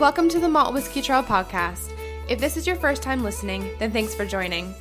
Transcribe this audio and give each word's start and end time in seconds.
Welcome 0.00 0.28
to 0.30 0.40
the 0.40 0.48
Malt 0.48 0.72
Whisky 0.72 1.02
Trail 1.02 1.22
podcast. 1.22 1.92
If 2.26 2.40
this 2.40 2.56
is 2.56 2.66
your 2.66 2.76
first 2.76 3.02
time 3.02 3.22
listening, 3.22 3.68
then 3.78 3.92
thanks 3.92 4.14
for 4.14 4.24
joining. 4.24 4.74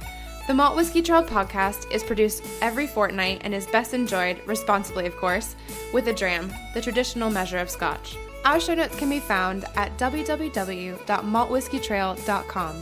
The 0.48 0.54
Malt 0.54 0.78
Whisky 0.78 1.02
Trail 1.02 1.26
podcast 1.26 1.92
is 1.92 2.06
produced 2.06 2.42
every 2.62 2.88
fortnight 2.88 3.42
and 3.44 3.54
is 3.54 3.68
best 3.68 3.94
enjoyed, 3.94 4.40
responsibly 4.46 5.06
of 5.08 5.18
course, 5.18 5.58
with 5.92 6.08
a 6.08 6.14
dram, 6.14 6.54
the 6.74 6.80
traditional 6.80 7.30
measure 7.30 7.58
of 7.58 7.70
scotch. 7.70 8.16
Our 8.46 8.62
show 8.62 8.76
notes 8.76 8.96
can 8.96 9.10
be 9.10 9.20
found 9.20 9.66
at 9.76 9.98
www.maltwhiskytrail.com, 9.98 12.76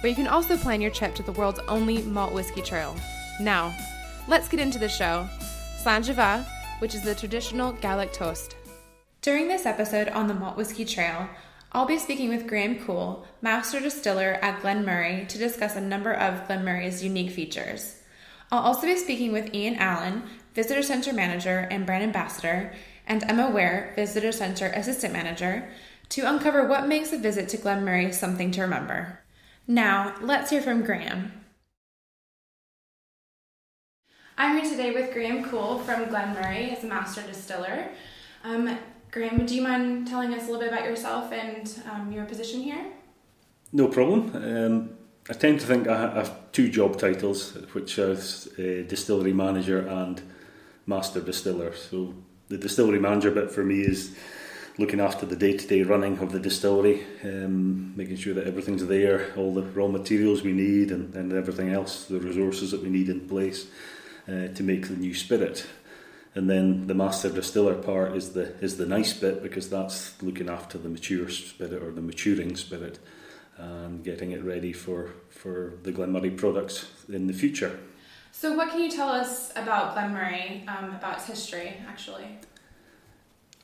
where 0.00 0.10
you 0.10 0.16
can 0.16 0.26
also 0.26 0.56
plan 0.56 0.80
your 0.80 0.90
trip 0.90 1.14
to 1.14 1.22
the 1.22 1.30
world's 1.30 1.60
only 1.68 2.02
malt 2.02 2.32
whiskey 2.32 2.62
trail. 2.62 2.96
Now, 3.40 3.72
let's 4.26 4.48
get 4.48 4.58
into 4.58 4.80
the 4.80 4.88
show. 4.88 5.28
Slàinte 5.80 6.44
which 6.80 6.96
is 6.96 7.02
the 7.02 7.14
traditional 7.14 7.70
Gaelic 7.74 8.12
toast. 8.12 8.56
During 9.22 9.46
this 9.46 9.64
episode 9.64 10.08
on 10.08 10.26
the 10.26 10.34
Malt 10.34 10.56
Whisky 10.56 10.84
Trail, 10.84 11.28
I'll 11.74 11.86
be 11.86 11.98
speaking 11.98 12.28
with 12.28 12.46
Graham 12.46 12.78
Coull, 12.78 13.26
Master 13.42 13.80
Distiller 13.80 14.38
at 14.40 14.62
Glen 14.62 14.84
Moray, 14.84 15.24
to 15.24 15.38
discuss 15.38 15.74
a 15.74 15.80
number 15.80 16.12
of 16.12 16.46
Glen 16.46 16.64
Moray's 16.64 17.02
unique 17.02 17.32
features. 17.32 18.00
I'll 18.52 18.62
also 18.62 18.86
be 18.86 18.94
speaking 18.94 19.32
with 19.32 19.52
Iain 19.52 19.74
Allan, 19.74 20.22
Visitor 20.54 20.84
Center 20.84 21.12
Manager 21.12 21.66
and 21.72 21.84
Brand 21.84 22.04
Ambassador, 22.04 22.72
and 23.08 23.24
Emma 23.24 23.50
Ware, 23.50 23.92
Visitor 23.96 24.30
Center 24.30 24.66
Assistant 24.66 25.12
Manager, 25.12 25.68
to 26.10 26.20
uncover 26.22 26.68
what 26.68 26.86
makes 26.86 27.12
a 27.12 27.18
visit 27.18 27.48
to 27.48 27.56
Glen 27.56 27.84
Moray 27.84 28.12
something 28.12 28.52
to 28.52 28.60
remember. 28.60 29.18
Now, 29.66 30.14
let's 30.20 30.50
hear 30.50 30.62
from 30.62 30.84
Graham. 30.84 31.32
I'm 34.38 34.60
here 34.60 34.70
today 34.70 34.92
with 34.92 35.12
Graham 35.12 35.42
Coull 35.42 35.80
from 35.80 36.08
Glen 36.08 36.34
Moray 36.34 36.70
as 36.70 36.84
a 36.84 36.86
Master 36.86 37.22
Distiller. 37.22 37.88
Um, 38.44 38.78
Graham, 39.14 39.46
do 39.46 39.54
you 39.54 39.62
mind 39.62 40.08
telling 40.08 40.34
us 40.34 40.42
a 40.42 40.46
little 40.46 40.58
bit 40.58 40.72
about 40.72 40.84
yourself 40.84 41.30
and 41.32 41.72
um, 41.88 42.10
your 42.10 42.24
position 42.24 42.60
here? 42.60 42.84
No 43.72 43.86
problem. 43.86 44.32
Um, 44.34 44.90
I 45.30 45.34
tend 45.34 45.60
to 45.60 45.66
think 45.66 45.86
I 45.86 46.16
have 46.16 46.50
two 46.50 46.68
job 46.68 46.98
titles, 46.98 47.56
which 47.74 47.96
are 48.00 48.16
distillery 48.16 49.32
manager 49.32 49.86
and 49.86 50.20
master 50.86 51.20
distiller. 51.20 51.76
So 51.76 52.12
the 52.48 52.58
distillery 52.58 52.98
manager 52.98 53.30
bit 53.30 53.52
for 53.52 53.62
me 53.62 53.82
is 53.82 54.16
looking 54.78 54.98
after 54.98 55.24
the 55.26 55.36
day-to-day 55.36 55.84
running 55.84 56.18
of 56.18 56.32
the 56.32 56.40
distillery, 56.40 57.06
um, 57.22 57.96
making 57.96 58.16
sure 58.16 58.34
that 58.34 58.48
everything's 58.48 58.84
there, 58.84 59.32
all 59.36 59.54
the 59.54 59.62
raw 59.62 59.86
materials 59.86 60.42
we 60.42 60.50
need, 60.50 60.90
and, 60.90 61.14
and 61.14 61.32
everything 61.32 61.68
else, 61.68 62.06
the 62.06 62.18
resources 62.18 62.72
that 62.72 62.82
we 62.82 62.90
need 62.90 63.08
in 63.08 63.28
place 63.28 63.68
uh, 64.26 64.48
to 64.48 64.64
make 64.64 64.88
the 64.88 64.96
new 64.96 65.14
spirit 65.14 65.64
and 66.34 66.50
then 66.50 66.86
the 66.86 66.94
master 66.94 67.30
distiller 67.30 67.74
part 67.74 68.16
is 68.16 68.32
the 68.32 68.54
is 68.60 68.76
the 68.76 68.86
nice 68.86 69.12
bit 69.12 69.42
because 69.42 69.70
that's 69.70 70.20
looking 70.22 70.48
after 70.48 70.78
the 70.78 70.88
mature 70.88 71.28
spirit 71.28 71.82
or 71.82 71.92
the 71.92 72.00
maturing 72.00 72.56
spirit 72.56 72.98
and 73.56 74.02
getting 74.02 74.32
it 74.32 74.42
ready 74.42 74.72
for 74.72 75.10
for 75.30 75.74
the 75.82 75.92
Glen 75.92 76.12
Moray 76.12 76.30
products 76.30 76.86
in 77.08 77.26
the 77.26 77.32
future. 77.32 77.78
So, 78.32 78.56
what 78.56 78.70
can 78.70 78.80
you 78.80 78.90
tell 78.90 79.08
us 79.10 79.52
about 79.54 79.94
Glen 79.94 80.12
Moray, 80.12 80.64
um, 80.66 80.96
about 80.96 81.18
its 81.18 81.26
history, 81.26 81.76
actually? 81.86 82.26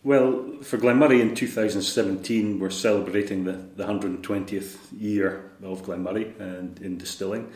Well, 0.04 0.62
for 0.62 0.76
Glen 0.76 0.98
Moray 0.98 1.20
in 1.20 1.34
2017, 1.34 2.58
we're 2.60 2.70
celebrating 2.70 3.44
the, 3.44 3.52
the 3.76 3.84
120th 3.84 4.78
year 4.96 5.50
of 5.62 5.82
Glen 5.82 6.04
Moray 6.04 6.32
and 6.38 6.80
in 6.80 6.96
distilling. 6.98 7.52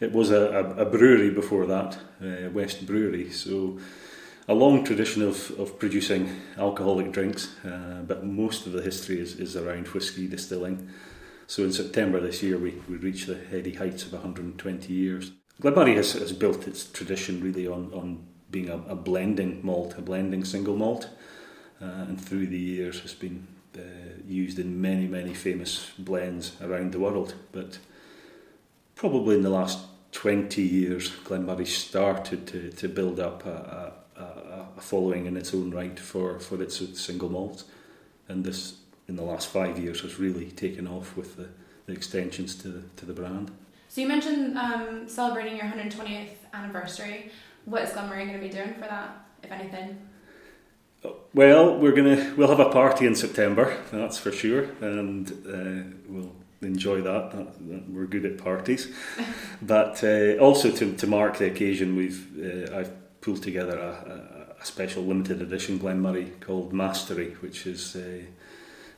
It 0.00 0.12
was 0.12 0.30
a, 0.30 0.74
a, 0.78 0.82
a 0.82 0.84
brewery 0.84 1.30
before 1.30 1.66
that, 1.66 1.98
uh, 2.22 2.48
West 2.50 2.86
Brewery. 2.86 3.30
So 3.30 3.78
a 4.48 4.54
long 4.54 4.84
tradition 4.84 5.22
of, 5.22 5.50
of 5.58 5.78
producing 5.78 6.40
alcoholic 6.58 7.12
drinks, 7.12 7.54
uh, 7.64 8.02
but 8.06 8.24
most 8.24 8.66
of 8.66 8.72
the 8.72 8.82
history 8.82 9.20
is, 9.20 9.38
is 9.38 9.56
around 9.56 9.88
whisky 9.88 10.26
distilling. 10.26 10.90
So 11.46 11.62
in 11.62 11.72
September 11.72 12.20
this 12.20 12.42
year, 12.42 12.58
we, 12.58 12.70
we 12.88 12.96
reached 12.96 13.26
the 13.26 13.38
heady 13.38 13.74
heights 13.74 14.04
of 14.04 14.12
120 14.12 14.92
years. 14.92 15.32
Glen 15.60 15.74
Moray 15.74 15.94
has, 15.94 16.12
has 16.14 16.32
built 16.32 16.66
its 16.66 16.90
tradition 16.90 17.42
really 17.42 17.66
on, 17.68 17.92
on 17.92 18.26
being 18.50 18.68
a, 18.68 18.78
a 18.88 18.94
blending 18.94 19.60
malt, 19.62 19.94
a 19.96 20.02
blending 20.02 20.44
single 20.44 20.76
malt, 20.76 21.08
uh, 21.80 21.84
and 21.84 22.20
through 22.20 22.46
the 22.46 22.58
years 22.58 23.00
has 23.00 23.14
been 23.14 23.46
uh, 23.76 23.80
used 24.26 24.58
in 24.58 24.80
many, 24.80 25.06
many 25.06 25.34
famous 25.34 25.92
blends 25.98 26.60
around 26.60 26.92
the 26.92 26.98
world. 26.98 27.34
But 27.52 27.78
probably 28.94 29.36
in 29.36 29.42
the 29.42 29.50
last 29.50 29.78
20 30.12 30.62
years, 30.62 31.10
Glen 31.24 31.46
Moray 31.46 31.64
started 31.64 32.46
to, 32.48 32.70
to 32.70 32.88
build 32.88 33.18
up 33.18 33.46
a, 33.46 33.50
a, 33.50 34.01
following 34.78 35.26
in 35.26 35.36
its 35.36 35.54
own 35.54 35.70
right 35.70 35.98
for, 35.98 36.38
for 36.38 36.62
its 36.62 37.00
single 37.00 37.28
malt. 37.28 37.64
And 38.28 38.44
this, 38.44 38.76
in 39.08 39.16
the 39.16 39.22
last 39.22 39.48
five 39.48 39.78
years, 39.78 40.00
has 40.00 40.18
really 40.18 40.50
taken 40.50 40.86
off 40.86 41.16
with 41.16 41.36
the, 41.36 41.48
the 41.86 41.92
extensions 41.92 42.54
to 42.56 42.68
the, 42.68 42.82
to 42.96 43.06
the 43.06 43.12
brand. 43.12 43.50
So 43.88 44.00
you 44.00 44.08
mentioned 44.08 44.56
um, 44.56 45.08
celebrating 45.08 45.56
your 45.56 45.66
120th 45.66 46.30
anniversary. 46.54 47.30
What 47.66 47.82
is 47.82 47.92
Glen 47.92 48.08
Moray 48.08 48.26
going 48.26 48.40
to 48.40 48.46
be 48.46 48.52
doing 48.52 48.74
for 48.74 48.80
that, 48.80 49.26
if 49.42 49.52
anything? 49.52 49.98
Well, 51.34 51.78
we're 51.78 51.92
gonna 51.92 52.32
we'll 52.36 52.48
have 52.48 52.60
a 52.60 52.70
party 52.70 53.06
in 53.06 53.14
September, 53.14 53.76
that's 53.90 54.18
for 54.18 54.30
sure, 54.30 54.68
and 54.80 55.30
uh, 55.46 55.96
we'll 56.08 56.32
enjoy 56.60 57.00
that. 57.00 57.32
that, 57.32 57.68
that 57.68 57.90
we're 57.90 58.06
good 58.06 58.24
at 58.24 58.38
parties, 58.38 58.92
but 59.62 60.02
uh, 60.04 60.36
also 60.38 60.70
to, 60.70 60.94
to 60.94 61.06
mark 61.06 61.38
the 61.38 61.46
occasion, 61.46 61.96
we've 61.96 62.70
uh, 62.70 62.76
I've 62.76 63.20
pulled 63.20 63.42
together 63.42 63.78
a, 63.78 64.31
a, 64.62 64.66
special 64.66 65.02
limited 65.02 65.42
edition 65.42 65.78
Glen 65.78 66.00
Moray 66.00 66.30
called 66.40 66.72
Mastery, 66.72 67.36
which 67.40 67.66
is 67.66 67.96
uh, 67.96 68.22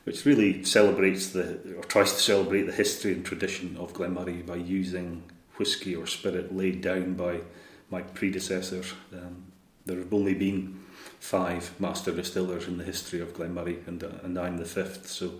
which 0.03 0.25
really 0.25 0.63
celebrates 0.63 1.29
the 1.29 1.75
or 1.77 1.83
tries 1.83 2.13
to 2.13 2.19
celebrate 2.19 2.63
the 2.63 2.71
history 2.71 3.13
and 3.13 3.25
tradition 3.25 3.75
of 3.77 3.93
Glen 3.93 4.13
Moray 4.13 4.41
by 4.41 4.55
using 4.55 5.23
whisky 5.57 5.95
or 5.95 6.05
spirit 6.05 6.55
laid 6.55 6.81
down 6.81 7.13
by 7.15 7.41
my 7.89 8.01
predecessors. 8.01 8.93
Um, 9.13 9.51
there 9.85 9.99
have 9.99 10.13
only 10.13 10.33
been 10.33 10.79
five 11.19 11.79
master 11.79 12.11
distillers 12.11 12.67
in 12.67 12.77
the 12.77 12.83
history 12.83 13.19
of 13.19 13.33
Glen 13.33 13.53
Moray, 13.53 13.77
and 13.87 14.03
uh, 14.03 14.09
and 14.23 14.37
I'm 14.37 14.57
the 14.57 14.65
fifth. 14.65 15.07
So 15.07 15.33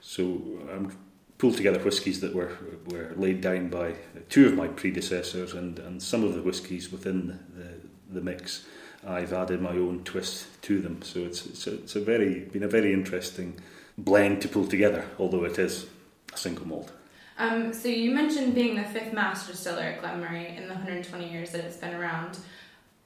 so 0.00 0.42
I'm 0.72 0.96
pulled 1.38 1.56
together 1.56 1.78
whiskies 1.80 2.20
that 2.20 2.34
were 2.34 2.56
were 2.86 3.12
laid 3.16 3.40
down 3.40 3.68
by 3.68 3.94
two 4.28 4.46
of 4.46 4.54
my 4.54 4.68
predecessors, 4.68 5.54
and 5.54 5.78
and 5.78 6.02
some 6.02 6.24
of 6.24 6.34
the 6.34 6.42
whiskies 6.42 6.90
within 6.90 7.38
the 7.56 7.80
the 8.12 8.20
mix, 8.20 8.64
I've 9.06 9.32
added 9.32 9.60
my 9.60 9.70
own 9.70 10.04
twist 10.04 10.62
to 10.62 10.80
them. 10.80 11.02
So 11.02 11.20
it's 11.20 11.46
it's 11.46 11.66
a, 11.66 11.74
it's 11.74 11.96
a 11.96 12.00
very 12.00 12.40
been 12.40 12.62
a 12.62 12.68
very 12.68 12.92
interesting 12.92 13.58
blend 13.98 14.42
to 14.42 14.48
pull 14.48 14.66
together, 14.66 15.04
although 15.18 15.44
it 15.44 15.58
is 15.58 15.86
a 16.32 16.36
single 16.36 16.66
malt. 16.66 16.92
Um, 17.38 17.72
so 17.72 17.88
you 17.88 18.12
mentioned 18.12 18.54
being 18.54 18.76
the 18.76 18.84
fifth 18.84 19.12
master 19.12 19.52
distiller 19.52 19.82
at 19.82 20.00
Glen 20.00 20.20
Moray 20.20 20.56
in 20.56 20.68
the 20.68 20.74
120 20.74 21.30
years 21.30 21.50
that 21.50 21.64
it's 21.64 21.76
been 21.76 21.94
around. 21.94 22.38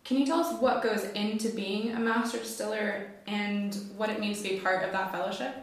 Can 0.05 0.19
you 0.19 0.27
tell 0.27 0.41
us 0.41 0.61
what 0.61 0.83
goes 0.83 1.05
into 1.15 1.49
being 1.51 1.93
a 1.95 1.99
master 1.99 2.39
distiller 2.39 3.11
and 3.27 3.75
what 3.97 4.11
it 4.11 4.21
means 4.21 4.43
to 4.43 4.49
be 4.49 4.61
part 4.61 4.85
of 4.85 4.93
that 4.93 5.11
fellowship? 5.11 5.55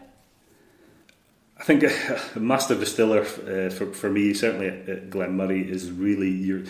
I 1.58 1.64
think 1.64 1.84
a 2.36 2.40
master 2.40 2.76
distiller 2.76 3.22
uh, 3.22 3.70
for, 3.70 3.94
for 3.94 4.10
me, 4.10 4.34
certainly 4.34 4.68
at, 4.68 4.90
at 4.90 5.10
Glen 5.10 5.38
Moray, 5.38 5.62
is 5.62 5.92
really 5.92 6.30
your 6.30 6.64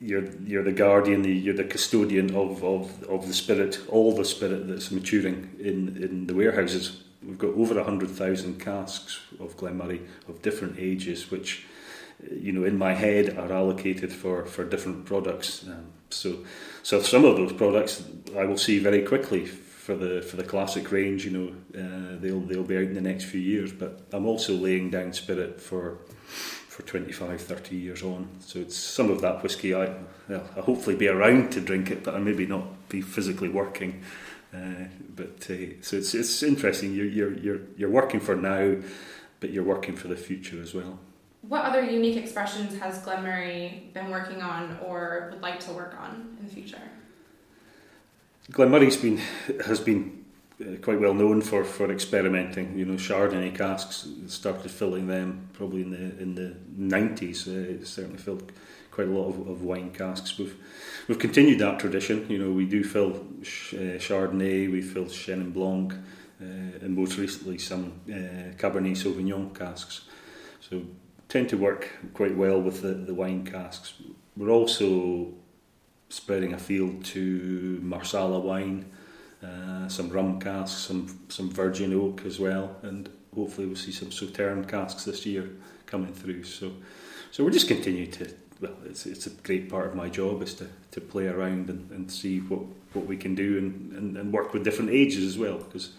you're 0.00 0.30
you're 0.42 0.64
the 0.64 0.72
guardian, 0.72 1.24
you're 1.24 1.54
the 1.54 1.64
custodian 1.64 2.34
of, 2.34 2.62
of, 2.62 3.02
of 3.04 3.26
the 3.26 3.34
spirit, 3.34 3.80
all 3.88 4.14
the 4.14 4.24
spirit 4.24 4.68
that's 4.68 4.90
maturing 4.90 5.56
in, 5.58 5.96
in 6.02 6.26
the 6.26 6.34
warehouses. 6.34 7.02
We've 7.22 7.38
got 7.38 7.54
over 7.54 7.82
hundred 7.82 8.10
thousand 8.10 8.60
casks 8.60 9.20
of 9.40 9.56
Glen 9.56 9.78
Moray 9.78 10.00
of 10.28 10.42
different 10.42 10.78
ages, 10.78 11.30
which 11.30 11.66
you 12.30 12.52
know 12.52 12.64
in 12.64 12.76
my 12.78 12.94
head 12.94 13.36
are 13.38 13.52
allocated 13.52 14.12
for, 14.12 14.44
for 14.44 14.64
different 14.64 15.06
products. 15.06 15.64
Um, 15.66 15.86
so 16.10 16.44
so 16.82 17.00
some 17.00 17.24
of 17.24 17.36
those 17.36 17.52
products 17.52 18.04
I 18.36 18.44
will 18.44 18.58
see 18.58 18.78
very 18.78 19.02
quickly 19.02 19.46
for 19.46 19.96
the 19.96 20.20
for 20.20 20.36
the 20.36 20.44
classic 20.44 20.92
range. 20.92 21.24
You 21.24 21.30
know 21.30 21.80
uh, 21.80 22.20
they'll 22.20 22.40
they'll 22.40 22.64
be 22.64 22.76
out 22.76 22.82
in 22.82 22.94
the 22.94 23.00
next 23.00 23.24
few 23.24 23.40
years, 23.40 23.72
but 23.72 24.02
I'm 24.12 24.26
also 24.26 24.52
laying 24.52 24.90
down 24.90 25.14
spirit 25.14 25.60
for 25.60 25.98
for 26.76 26.82
25, 26.82 27.40
30 27.40 27.74
years 27.74 28.02
on. 28.02 28.28
So 28.40 28.58
it's 28.58 28.76
some 28.76 29.10
of 29.10 29.22
that 29.22 29.42
whisky 29.42 29.74
I, 29.74 29.94
well, 30.28 30.46
I'll 30.54 30.62
hopefully 30.62 30.94
be 30.94 31.08
around 31.08 31.50
to 31.52 31.60
drink 31.62 31.90
it, 31.90 32.04
but 32.04 32.14
I 32.14 32.18
maybe 32.18 32.44
not 32.44 32.90
be 32.90 33.00
physically 33.00 33.48
working. 33.48 34.02
Uh, 34.52 34.84
but 35.14 35.48
uh, 35.48 35.80
so 35.80 35.96
it's 35.96 36.14
it's 36.14 36.42
interesting. 36.42 36.92
You're, 36.94 37.06
you're 37.06 37.32
you're 37.32 37.60
you're 37.78 37.90
working 37.90 38.20
for 38.20 38.36
now, 38.36 38.76
but 39.40 39.50
you're 39.52 39.64
working 39.64 39.96
for 39.96 40.08
the 40.08 40.16
future 40.16 40.60
as 40.60 40.74
well. 40.74 40.98
What 41.40 41.64
other 41.64 41.82
unique 41.82 42.18
expressions 42.18 42.78
has 42.78 42.98
Glen 42.98 43.22
Moray 43.22 43.84
been 43.94 44.10
working 44.10 44.42
on 44.42 44.78
or 44.84 45.30
would 45.32 45.40
like 45.40 45.60
to 45.60 45.72
work 45.72 45.96
on 45.98 46.36
in 46.38 46.46
the 46.46 46.52
future? 46.52 46.82
Glen 48.50 48.68
Moray's 48.68 48.98
been 48.98 49.16
has 49.64 49.80
been 49.80 50.25
quite 50.82 51.00
well 51.00 51.14
known 51.14 51.40
for, 51.40 51.64
for 51.64 51.90
experimenting. 51.90 52.78
You 52.78 52.84
know, 52.86 52.94
Chardonnay 52.94 53.54
casks 53.56 54.08
started 54.26 54.70
filling 54.70 55.06
them 55.06 55.48
probably 55.52 55.82
in 55.82 55.90
the 55.90 56.22
in 56.22 56.34
the 56.34 56.56
nineties. 56.76 57.46
Uh, 57.46 57.84
certainly 57.84 58.18
filled 58.18 58.52
quite 58.90 59.08
a 59.08 59.10
lot 59.10 59.28
of, 59.28 59.48
of 59.48 59.62
wine 59.62 59.90
casks. 59.90 60.38
We've 60.38 60.56
we've 61.08 61.18
continued 61.18 61.58
that 61.58 61.78
tradition. 61.78 62.26
You 62.30 62.38
know, 62.38 62.50
we 62.50 62.64
do 62.64 62.82
fill 62.82 63.10
uh, 63.12 63.98
Chardonnay, 63.98 64.70
we 64.72 64.80
fill 64.80 65.04
Chenin 65.04 65.52
Blanc, 65.52 65.92
uh, 65.92 66.44
and 66.84 66.96
most 66.96 67.18
recently 67.18 67.58
some 67.58 68.00
uh, 68.08 68.56
Cabernet 68.56 68.96
Sauvignon 68.96 69.54
casks. 69.54 70.06
So 70.60 70.82
tend 71.28 71.48
to 71.50 71.56
work 71.56 71.90
quite 72.14 72.36
well 72.36 72.60
with 72.60 72.82
the, 72.82 72.94
the 72.94 73.14
wine 73.14 73.44
casks. 73.44 73.94
We're 74.36 74.50
also 74.50 75.34
spreading 76.08 76.54
a 76.54 76.58
field 76.58 77.04
to 77.04 77.80
Marsala 77.82 78.38
wine, 78.38 78.86
uh, 79.42 79.88
some 79.88 80.08
rum 80.10 80.40
casks, 80.40 80.82
some 80.82 81.18
some 81.28 81.50
virgin 81.50 81.92
oak 81.92 82.22
as 82.24 82.38
well, 82.38 82.76
and 82.82 83.08
hopefully 83.34 83.66
we'll 83.66 83.76
see 83.76 83.92
some 83.92 84.10
Sauterne 84.10 84.64
casks 84.66 85.04
this 85.04 85.26
year 85.26 85.50
coming 85.86 86.12
through. 86.12 86.44
So, 86.44 86.72
so 87.30 87.44
we're 87.44 87.50
just 87.50 87.68
continuing 87.68 88.10
to. 88.12 88.32
Well, 88.60 88.72
it's 88.86 89.04
it's 89.04 89.26
a 89.26 89.30
great 89.30 89.68
part 89.68 89.86
of 89.88 89.94
my 89.94 90.08
job 90.08 90.42
is 90.42 90.54
to, 90.54 90.66
to 90.92 91.00
play 91.00 91.26
around 91.26 91.68
and, 91.68 91.90
and 91.90 92.10
see 92.10 92.38
what, 92.38 92.62
what 92.94 93.06
we 93.06 93.16
can 93.18 93.34
do 93.34 93.58
and, 93.58 93.92
and, 93.92 94.16
and 94.16 94.32
work 94.32 94.54
with 94.54 94.64
different 94.64 94.90
ages 94.90 95.24
as 95.24 95.36
well 95.36 95.58
because 95.58 95.92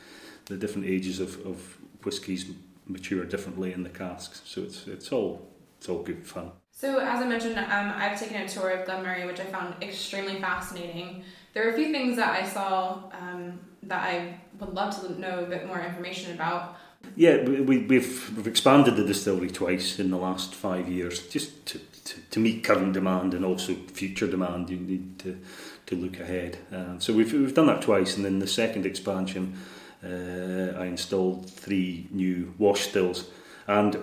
the 0.45 0.57
different 0.57 0.87
ages 0.87 1.19
of, 1.19 1.45
of 1.45 1.77
whiskies 2.03 2.49
mature 2.87 3.25
differently 3.25 3.73
in 3.73 3.83
the 3.83 3.89
casks. 3.89 4.41
So 4.45 4.61
it's 4.61 4.87
it's 4.87 5.11
all 5.11 5.47
it's 5.77 5.87
all 5.87 6.01
good 6.01 6.25
fun. 6.25 6.51
So 6.71 6.99
as 6.99 7.21
I 7.21 7.27
mentioned, 7.27 7.57
um, 7.57 7.93
I've 7.95 8.19
taken 8.19 8.41
a 8.41 8.47
tour 8.47 8.69
of 8.69 8.85
Glen 8.85 9.03
Moray, 9.03 9.25
which 9.25 9.39
I 9.39 9.45
found 9.45 9.75
extremely 9.83 10.39
fascinating. 10.39 11.23
There 11.57 11.67
are 11.67 11.71
a 11.71 11.75
few 11.75 11.91
things 11.91 12.17
that 12.17 12.39
I 12.39 12.47
saw 12.47 13.01
um, 13.19 13.59
that 13.81 14.03
I 14.03 14.39
would 14.59 14.75
love 14.75 14.95
to 15.01 15.19
know 15.19 15.39
a 15.39 15.47
bit 15.47 15.65
more 15.65 15.81
information 15.81 16.35
about. 16.35 16.77
Yeah, 17.15 17.45
we, 17.45 17.79
we've, 17.79 18.37
we've 18.37 18.45
expanded 18.45 18.95
the 18.95 19.03
distillery 19.03 19.49
twice 19.49 19.97
in 19.97 20.11
the 20.11 20.17
last 20.17 20.53
five 20.53 20.87
years, 20.87 21.27
just 21.29 21.65
to, 21.65 21.79
to, 21.79 22.21
to 22.29 22.39
meet 22.39 22.63
current 22.63 22.93
demand 22.93 23.33
and 23.33 23.43
also 23.43 23.73
future 23.73 24.27
demand. 24.27 24.69
You 24.69 24.77
need 24.77 25.17
to, 25.17 25.39
to 25.87 25.95
look 25.95 26.19
ahead. 26.19 26.59
Uh, 26.71 26.99
so 26.99 27.11
we've, 27.11 27.33
we've 27.33 27.55
done 27.55 27.65
that 27.65 27.81
twice, 27.81 28.15
and 28.17 28.23
then 28.23 28.37
the 28.37 28.45
second 28.45 28.85
expansion, 28.85 29.57
uh, 30.03 30.77
I 30.79 30.85
installed 30.85 31.49
three 31.49 32.07
new 32.11 32.53
wash 32.59 32.81
stills. 32.81 33.31
And 33.65 33.97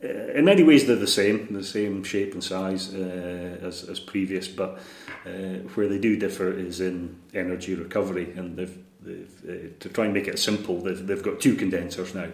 in 0.00 0.44
many 0.44 0.62
ways, 0.62 0.86
they're 0.86 0.96
the 0.96 1.06
same, 1.06 1.52
the 1.52 1.64
same 1.64 2.04
shape 2.04 2.32
and 2.32 2.44
size 2.44 2.94
uh, 2.94 3.58
as, 3.62 3.88
as 3.88 3.98
previous, 3.98 4.46
but 4.46 4.78
uh, 5.26 5.60
where 5.74 5.88
they 5.88 5.98
do 5.98 6.16
differ 6.16 6.52
is 6.52 6.80
in 6.80 7.18
energy 7.34 7.74
recovery, 7.74 8.32
and 8.36 8.56
they've 8.56 8.78
uh, 9.06 9.68
to 9.80 9.88
try 9.88 10.04
and 10.04 10.12
make 10.12 10.28
it 10.28 10.38
simple, 10.38 10.80
they've, 10.82 11.06
they've 11.06 11.22
got 11.22 11.40
two 11.40 11.54
condensers 11.54 12.14
now, 12.14 12.28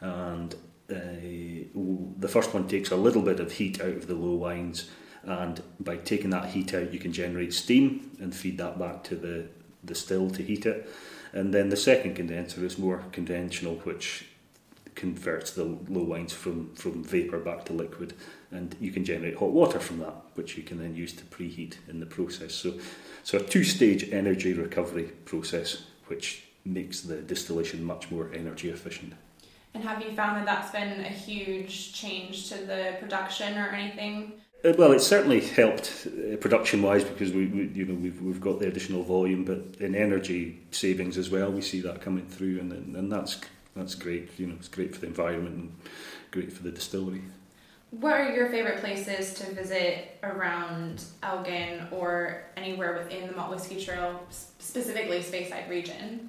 and 0.00 0.54
uh, 0.90 0.94
the 2.18 2.28
first 2.28 2.52
one 2.54 2.66
takes 2.66 2.90
a 2.90 2.96
little 2.96 3.22
bit 3.22 3.38
of 3.38 3.52
heat 3.52 3.80
out 3.80 3.88
of 3.88 4.06
the 4.06 4.14
low 4.14 4.34
wines, 4.34 4.90
and 5.22 5.62
by 5.80 5.96
taking 5.96 6.30
that 6.30 6.50
heat 6.50 6.74
out, 6.74 6.92
you 6.92 6.98
can 6.98 7.12
generate 7.12 7.52
steam 7.52 8.16
and 8.20 8.34
feed 8.34 8.58
that 8.58 8.78
back 8.78 9.04
to 9.04 9.16
the, 9.16 9.46
the 9.84 9.94
still 9.94 10.30
to 10.30 10.42
heat 10.42 10.66
it. 10.66 10.88
And 11.32 11.52
then 11.52 11.68
the 11.68 11.76
second 11.76 12.14
condenser 12.14 12.64
is 12.64 12.78
more 12.78 13.04
conventional, 13.12 13.76
which 13.76 14.26
converts 14.96 15.52
the 15.52 15.64
low 15.64 16.02
wines 16.02 16.32
from, 16.32 16.74
from 16.74 17.04
vapour 17.04 17.38
back 17.38 17.64
to 17.66 17.72
liquid, 17.72 18.14
and 18.50 18.74
you 18.80 18.90
can 18.90 19.04
generate 19.04 19.36
hot 19.36 19.50
water 19.50 19.78
from 19.78 19.98
that, 20.00 20.14
which 20.34 20.56
you 20.56 20.62
can 20.62 20.78
then 20.78 20.96
use 20.96 21.12
to 21.12 21.24
preheat 21.24 21.74
in 21.88 22.00
the 22.00 22.06
process. 22.06 22.54
So, 22.54 22.74
so 23.22 23.38
a 23.38 23.42
two-stage 23.42 24.10
energy 24.10 24.54
recovery 24.54 25.04
process 25.24 25.84
which 26.06 26.44
makes 26.64 27.02
the 27.02 27.16
distillation 27.16 27.84
much 27.84 28.10
more 28.10 28.30
energy 28.34 28.70
efficient. 28.70 29.12
And 29.74 29.84
have 29.84 30.02
you 30.02 30.12
found 30.16 30.38
that 30.38 30.46
that's 30.46 30.70
been 30.70 31.00
a 31.00 31.08
huge 31.08 31.92
change 31.92 32.48
to 32.48 32.56
the 32.56 32.96
production 32.98 33.58
or 33.58 33.68
anything? 33.68 34.32
Uh, 34.64 34.72
well, 34.78 34.92
it's 34.92 35.06
certainly 35.06 35.40
helped 35.40 36.06
uh, 36.06 36.36
production-wise 36.36 37.04
because 37.04 37.32
we, 37.32 37.46
we, 37.46 37.68
you 37.68 37.84
know, 37.84 37.94
we've 37.94 38.20
we've 38.22 38.40
got 38.40 38.58
the 38.58 38.66
additional 38.66 39.02
volume, 39.02 39.44
but 39.44 39.58
in 39.80 39.94
energy 39.94 40.58
savings 40.70 41.18
as 41.18 41.28
well, 41.28 41.52
we 41.52 41.60
see 41.60 41.80
that 41.82 42.00
coming 42.00 42.26
through, 42.26 42.58
and 42.58 42.72
and 42.96 43.12
that's 43.12 43.38
that's 43.76 43.94
great. 43.94 44.30
You 44.38 44.48
know, 44.48 44.54
it's 44.58 44.68
great 44.68 44.94
for 44.94 45.00
the 45.00 45.06
environment 45.06 45.54
and 45.54 45.72
great 46.30 46.52
for 46.52 46.62
the 46.62 46.70
distillery. 46.70 47.22
What 47.90 48.14
are 48.14 48.34
your 48.34 48.48
favorite 48.48 48.80
places 48.80 49.34
to 49.34 49.54
visit 49.54 50.18
around 50.22 51.04
Elgin 51.22 51.86
or 51.92 52.44
anywhere 52.56 52.98
within 52.98 53.28
the 53.28 53.32
Malt 53.34 53.50
Whisky 53.50 53.82
Trail, 53.82 54.20
specifically 54.58 55.20
Speyside 55.20 55.68
region? 55.70 56.28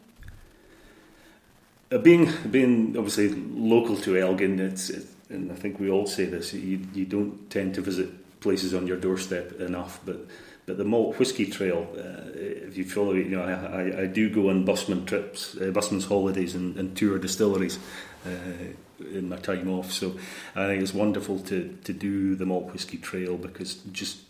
Uh, 1.92 1.98
being 1.98 2.32
being 2.52 2.96
obviously 2.98 3.30
local 3.30 3.96
to 3.98 4.18
Elgin, 4.18 4.60
it's 4.60 4.90
it, 4.90 5.08
and 5.30 5.52
I 5.52 5.56
think 5.56 5.80
we 5.80 5.90
all 5.90 6.06
say 6.06 6.26
this. 6.26 6.54
You 6.54 6.82
you 6.94 7.06
don't 7.06 7.50
tend 7.50 7.76
to 7.76 7.82
visit 7.82 8.10
places 8.40 8.74
on 8.74 8.86
your 8.88 8.98
doorstep 8.98 9.60
enough, 9.60 10.00
but 10.06 10.28
but 10.68 10.78
the 10.78 10.84
Malt 10.84 11.18
Whisky 11.18 11.48
Trail, 11.48 11.88
uh, 11.98 12.30
if 12.36 12.78
you 12.78 12.86
follow 12.86 13.16
it, 13.16 13.26
you 13.26 13.36
know 13.36 13.42
I, 13.42 14.02
I, 14.02 14.02
I 14.02 14.06
do 14.06 14.30
go 14.30 14.50
on 14.50 14.66
busman 14.66 15.06
trips, 15.06 15.58
uh, 15.58 15.72
busman's 15.72 16.06
holidays, 16.06 16.54
and, 16.54 16.78
and 16.78 16.96
tour 16.96 17.18
distilleries. 17.18 17.80
Uh, 18.24 18.74
in 19.00 19.30
my 19.30 19.38
time 19.38 19.70
off. 19.70 19.92
So 19.92 20.18
I 20.56 20.66
think 20.66 20.82
it's 20.82 20.94
wonderful 20.94 21.40
to, 21.42 21.78
to 21.84 21.94
do 21.94 22.36
the 22.36 22.46
malt 22.46 22.74
whisky 22.74 22.98
trail 22.98 23.38
because 23.38 23.76
just 23.92 24.22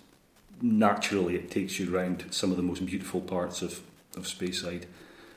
naturally 0.62 1.36
it 1.36 1.51
takes 1.51 1.80
you 1.80 1.94
around 1.94 2.25
some 2.31 2.51
of 2.51 2.57
the 2.57 2.63
most 2.63 2.86
beautiful 2.86 3.22
parts 3.22 3.62
of, 3.62 3.81
of 4.16 4.25
Speyside. 4.25 4.83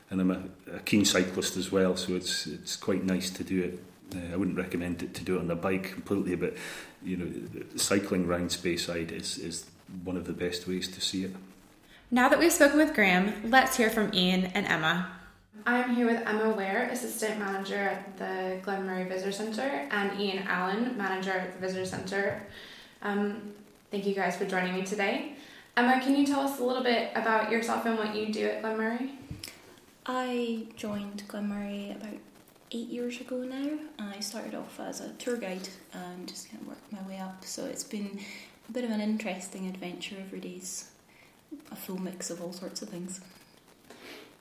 And 0.09 0.19
I'm 0.19 0.31
a, 0.31 0.75
a 0.75 0.79
keen 0.79 1.05
cyclist 1.05 1.55
as 1.55 1.71
well, 1.71 1.95
so 1.95 2.15
it's 2.15 2.45
it's 2.45 2.75
quite 2.75 3.05
nice 3.05 3.29
to 3.29 3.45
do 3.45 3.63
it. 3.63 3.79
Uh, 4.13 4.33
I 4.33 4.35
wouldn't 4.35 4.57
recommend 4.57 5.01
it 5.01 5.13
to 5.13 5.23
do 5.23 5.37
it 5.37 5.39
on 5.39 5.49
a 5.49 5.55
bike 5.55 5.93
completely, 5.93 6.35
but 6.35 6.55
you 7.01 7.15
know, 7.15 7.31
cycling 7.77 8.25
around 8.25 8.49
Speyside 8.49 9.13
is 9.13 9.37
is 9.37 9.65
one 10.03 10.17
of 10.17 10.25
the 10.25 10.33
best 10.33 10.67
ways 10.67 10.87
to 10.89 11.01
see 11.01 11.23
it. 11.23 11.35
Now 12.09 12.27
that 12.29 12.39
we've 12.39 12.51
spoken 12.51 12.77
with 12.77 12.93
Graham, 12.93 13.49
let's 13.49 13.77
hear 13.77 13.89
from 13.89 14.11
Iain 14.13 14.51
and 14.53 14.65
Emma. 14.65 15.11
I'm 15.65 15.95
here 15.95 16.07
with 16.07 16.25
Emma 16.27 16.49
Ware, 16.49 16.89
Assistant 16.91 17.39
Manager 17.39 17.77
at 17.77 18.17
the 18.17 18.59
Glen 18.63 18.85
Moray 18.85 19.07
Visitor 19.07 19.31
Centre, 19.31 19.87
and 19.91 20.11
Iain 20.11 20.39
Allan, 20.47 20.97
Manager 20.97 21.31
at 21.31 21.53
the 21.53 21.59
Visitor 21.59 21.85
Centre. 21.85 22.41
Um, 23.01 23.53
thank 23.91 24.05
you 24.05 24.15
guys 24.15 24.35
for 24.35 24.45
joining 24.45 24.73
me 24.73 24.83
today. 24.83 25.35
Emma, 25.77 26.01
can 26.01 26.15
you 26.15 26.25
tell 26.25 26.41
us 26.41 26.59
a 26.59 26.63
little 26.63 26.83
bit 26.83 27.11
about 27.15 27.51
yourself 27.51 27.85
and 27.85 27.97
what 27.97 28.15
you 28.15 28.33
do 28.33 28.47
at 28.47 28.61
Glen 28.61 28.77
Moray? 28.77 29.09
I 30.05 30.65
joined 30.75 31.23
Glen 31.27 31.47
Moray 31.47 31.91
about 31.91 32.17
eight 32.71 32.87
years 32.87 33.21
ago 33.21 33.37
now. 33.43 33.77
I 33.99 34.19
started 34.19 34.55
off 34.55 34.79
as 34.79 34.99
a 34.99 35.09
tour 35.13 35.37
guide 35.37 35.69
and 35.93 36.27
just 36.27 36.49
kind 36.49 36.61
of 36.61 36.69
worked 36.69 36.91
my 36.91 37.01
way 37.07 37.19
up. 37.19 37.45
So 37.45 37.65
it's 37.65 37.83
been 37.83 38.19
a 38.69 38.71
bit 38.71 38.83
of 38.83 38.91
an 38.91 39.01
interesting 39.01 39.67
adventure 39.67 40.15
every 40.19 40.39
day's 40.39 40.91
a 41.71 41.75
full 41.75 41.99
mix 41.99 42.29
of 42.29 42.41
all 42.41 42.53
sorts 42.53 42.81
of 42.81 42.89
things. 42.89 43.21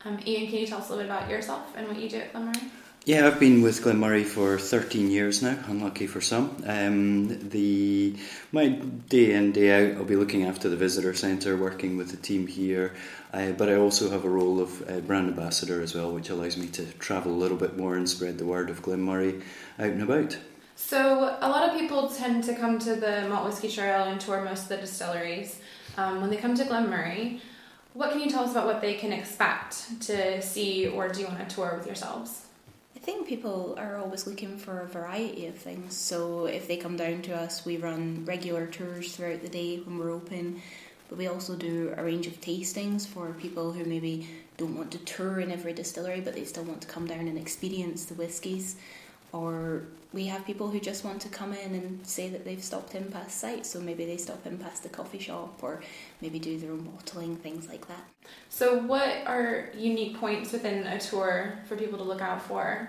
Um, 0.04 0.18
Iain, 0.26 0.48
can 0.48 0.60
you 0.60 0.66
tell 0.66 0.78
us 0.78 0.88
a 0.88 0.92
little 0.94 1.06
bit 1.06 1.10
about 1.10 1.28
yourself 1.28 1.74
and 1.76 1.86
what 1.86 1.98
you 1.98 2.08
do 2.08 2.18
at 2.18 2.32
Glen 2.32 2.46
Moray? 2.46 2.60
Yeah, 3.06 3.26
I've 3.26 3.40
been 3.40 3.62
with 3.62 3.82
Glen 3.82 3.98
Moray 3.98 4.24
for 4.24 4.58
13 4.58 5.10
years 5.10 5.42
now, 5.42 5.58
unlucky 5.68 6.06
for 6.06 6.20
some. 6.20 6.62
Um, 6.66 7.48
the 7.48 8.14
My 8.52 8.68
day 8.68 9.32
in, 9.32 9.52
day 9.52 9.92
out, 9.92 9.96
I'll 9.96 10.04
be 10.04 10.16
looking 10.16 10.44
after 10.44 10.68
the 10.68 10.76
visitor 10.76 11.14
centre, 11.14 11.56
working 11.56 11.96
with 11.96 12.10
the 12.10 12.18
team 12.18 12.46
here, 12.46 12.94
uh, 13.32 13.52
but 13.52 13.70
I 13.70 13.76
also 13.76 14.10
have 14.10 14.26
a 14.26 14.28
role 14.28 14.60
of 14.60 14.88
uh, 14.88 15.00
brand 15.00 15.28
ambassador 15.28 15.80
as 15.80 15.94
well, 15.94 16.12
which 16.12 16.28
allows 16.28 16.58
me 16.58 16.66
to 16.68 16.84
travel 16.98 17.32
a 17.32 17.40
little 17.40 17.56
bit 17.56 17.76
more 17.76 17.96
and 17.96 18.08
spread 18.08 18.36
the 18.36 18.44
word 18.44 18.68
of 18.68 18.82
Glen 18.82 19.00
Moray 19.00 19.36
out 19.78 19.86
and 19.86 20.02
about. 20.02 20.36
So, 20.76 21.18
a 21.18 21.20
lot 21.20 21.29
of 21.29 21.29
people 22.00 22.16
tend 22.16 22.42
to 22.42 22.54
come 22.54 22.78
to 22.78 22.94
the 22.94 23.26
Malt 23.28 23.44
Whisky 23.44 23.68
Trail 23.68 24.04
and 24.04 24.18
tour 24.18 24.42
most 24.42 24.62
of 24.62 24.68
the 24.70 24.76
distilleries. 24.78 25.60
Um, 25.98 26.22
when 26.22 26.30
they 26.30 26.38
come 26.38 26.54
to 26.54 26.64
Glen 26.64 26.88
Moray, 26.88 27.40
what 27.92 28.10
can 28.10 28.20
you 28.20 28.30
tell 28.30 28.44
us 28.44 28.52
about 28.52 28.64
what 28.64 28.80
they 28.80 28.94
can 28.94 29.12
expect 29.12 30.00
to 30.02 30.40
see 30.40 30.86
or 30.86 31.10
do 31.10 31.26
on 31.26 31.36
a 31.36 31.50
tour 31.50 31.74
with 31.76 31.86
yourselves? 31.86 32.46
I 32.96 33.00
think 33.00 33.28
people 33.28 33.74
are 33.78 33.98
always 33.98 34.26
looking 34.26 34.56
for 34.56 34.80
a 34.80 34.86
variety 34.86 35.46
of 35.46 35.56
things. 35.56 35.94
So 35.94 36.46
if 36.46 36.66
they 36.66 36.78
come 36.78 36.96
down 36.96 37.20
to 37.22 37.36
us, 37.36 37.66
we 37.66 37.76
run 37.76 38.24
regular 38.24 38.66
tours 38.66 39.14
throughout 39.14 39.42
the 39.42 39.48
day 39.50 39.80
when 39.80 39.98
we're 39.98 40.10
open. 40.10 40.62
But 41.10 41.18
we 41.18 41.26
also 41.26 41.54
do 41.54 41.92
a 41.98 42.02
range 42.02 42.26
of 42.26 42.40
tastings 42.40 43.06
for 43.06 43.34
people 43.34 43.72
who 43.72 43.84
maybe 43.84 44.26
don't 44.56 44.76
want 44.76 44.92
to 44.92 44.98
tour 44.98 45.40
in 45.40 45.50
every 45.50 45.74
distillery, 45.74 46.22
but 46.22 46.34
they 46.34 46.44
still 46.44 46.64
want 46.64 46.80
to 46.80 46.88
come 46.88 47.06
down 47.06 47.28
and 47.28 47.36
experience 47.36 48.06
the 48.06 48.14
whiskies 48.14 48.76
or 49.32 49.84
we 50.12 50.26
have 50.26 50.44
people 50.44 50.70
who 50.70 50.80
just 50.80 51.04
want 51.04 51.20
to 51.22 51.28
come 51.28 51.52
in 51.52 51.74
and 51.74 52.04
say 52.06 52.28
that 52.30 52.44
they've 52.44 52.62
stopped 52.62 52.94
in 52.94 53.04
past 53.12 53.38
site, 53.38 53.64
so 53.64 53.80
maybe 53.80 54.04
they 54.04 54.16
stop 54.16 54.44
in 54.44 54.58
past 54.58 54.82
the 54.82 54.88
coffee 54.88 55.20
shop 55.20 55.62
or 55.62 55.82
maybe 56.20 56.38
do 56.38 56.58
their 56.58 56.72
own 56.72 56.82
bottling, 56.82 57.36
things 57.36 57.68
like 57.68 57.86
that. 57.86 58.04
So, 58.48 58.78
what 58.78 59.26
are 59.26 59.70
unique 59.76 60.18
points 60.18 60.52
within 60.52 60.86
a 60.86 60.98
tour 60.98 61.58
for 61.66 61.76
people 61.76 61.98
to 61.98 62.04
look 62.04 62.20
out 62.20 62.42
for? 62.42 62.88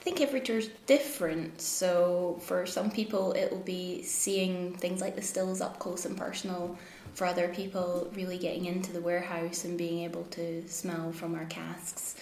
I 0.00 0.02
think 0.02 0.20
every 0.20 0.40
tour 0.40 0.58
is 0.58 0.68
different. 0.86 1.60
So, 1.60 2.38
for 2.42 2.66
some 2.66 2.90
people, 2.90 3.32
it 3.32 3.50
will 3.50 3.58
be 3.60 4.02
seeing 4.02 4.74
things 4.76 5.00
like 5.00 5.16
the 5.16 5.22
stills 5.22 5.62
up 5.62 5.78
close 5.78 6.04
and 6.04 6.16
personal. 6.16 6.78
For 7.14 7.26
other 7.26 7.48
people, 7.48 8.08
really 8.14 8.38
getting 8.38 8.66
into 8.66 8.92
the 8.92 9.00
warehouse 9.00 9.64
and 9.64 9.76
being 9.76 10.04
able 10.04 10.24
to 10.24 10.66
smell 10.68 11.10
from 11.12 11.34
our 11.34 11.46
casks. 11.46 12.16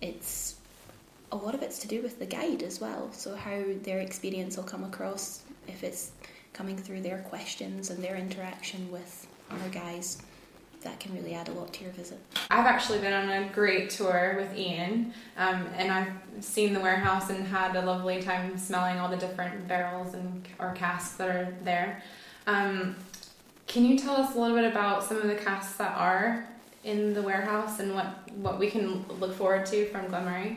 It's 0.00 0.57
a 1.30 1.36
lot 1.36 1.54
of 1.54 1.62
it's 1.62 1.78
to 1.80 1.88
do 1.88 2.02
with 2.02 2.18
the 2.18 2.26
guide 2.26 2.62
as 2.62 2.80
well. 2.80 3.10
So, 3.12 3.36
how 3.36 3.62
their 3.82 4.00
experience 4.00 4.56
will 4.56 4.64
come 4.64 4.84
across 4.84 5.42
if 5.66 5.84
it's 5.84 6.12
coming 6.52 6.76
through 6.76 7.02
their 7.02 7.18
questions 7.18 7.90
and 7.90 8.02
their 8.02 8.16
interaction 8.16 8.90
with 8.90 9.26
our 9.50 9.68
guys. 9.70 10.22
that 10.82 11.00
can 11.00 11.12
really 11.12 11.34
add 11.34 11.48
a 11.48 11.52
lot 11.52 11.72
to 11.72 11.82
your 11.82 11.92
visit. 11.92 12.18
I've 12.50 12.66
actually 12.66 13.00
been 13.00 13.12
on 13.12 13.28
a 13.28 13.48
great 13.48 13.90
tour 13.90 14.36
with 14.38 14.56
Iain, 14.56 15.12
um, 15.36 15.66
and 15.76 15.90
I've 15.90 16.12
seen 16.40 16.72
the 16.72 16.78
warehouse 16.78 17.30
and 17.30 17.44
had 17.44 17.74
a 17.74 17.84
lovely 17.84 18.22
time 18.22 18.56
smelling 18.56 18.98
all 18.98 19.08
the 19.08 19.16
different 19.16 19.66
barrels 19.66 20.14
and 20.14 20.46
or 20.60 20.72
casks 20.74 21.16
that 21.16 21.28
are 21.28 21.52
there. 21.64 22.00
Um, 22.46 22.94
can 23.66 23.84
you 23.84 23.98
tell 23.98 24.14
us 24.14 24.36
a 24.36 24.38
little 24.38 24.56
bit 24.56 24.70
about 24.70 25.02
some 25.02 25.16
of 25.16 25.26
the 25.26 25.34
casks 25.34 25.76
that 25.78 25.96
are 25.96 26.48
in 26.84 27.12
the 27.12 27.22
warehouse 27.22 27.80
and 27.80 27.94
what, 27.94 28.30
what 28.36 28.58
we 28.58 28.70
can 28.70 29.04
look 29.20 29.34
forward 29.34 29.66
to 29.66 29.86
from 29.86 30.06
Glen 30.06 30.24
Moray? 30.24 30.56